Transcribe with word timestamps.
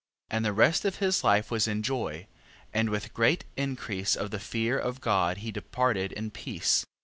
14:4. 0.31 0.35
And 0.37 0.45
the 0.45 0.53
rest 0.53 0.83
of 0.83 0.95
his 0.95 1.23
life 1.23 1.51
was 1.51 1.67
in 1.67 1.83
joy, 1.83 2.25
and 2.73 2.89
with 2.89 3.13
great 3.13 3.45
increase 3.55 4.15
of 4.15 4.31
the 4.31 4.39
fear 4.39 4.79
of 4.79 4.99
God 4.99 5.37
he 5.45 5.51
departed 5.51 6.11
in 6.11 6.31
peace. 6.31 6.83